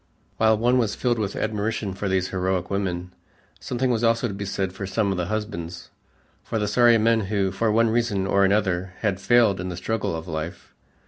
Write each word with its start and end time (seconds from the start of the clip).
While 0.37 0.57
one 0.57 0.79
was 0.79 0.95
filled 0.95 1.19
with 1.19 1.35
admiration 1.35 1.93
for 1.93 2.09
these 2.09 2.29
heroic 2.29 2.71
women, 2.71 3.13
something 3.59 3.91
was 3.91 4.03
also 4.03 4.27
to 4.27 4.33
be 4.33 4.45
said 4.45 4.73
for 4.73 4.87
some 4.87 5.11
of 5.11 5.17
the 5.17 5.27
husbands, 5.27 5.91
for 6.43 6.57
the 6.57 6.67
sorry 6.67 6.97
men 6.97 7.19
who, 7.29 7.51
for 7.51 7.71
one 7.71 7.91
reason 7.91 8.25
or 8.25 8.43
another, 8.43 8.95
had 9.01 9.21
failed 9.21 9.61
in 9.61 9.69
the 9.69 9.77
struggle 9.77 10.15
of 10.15 10.27
life. 10.27 10.73